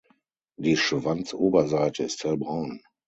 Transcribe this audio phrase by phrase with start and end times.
[0.59, 2.81] Die Schwanzoberseite ist hellbraun.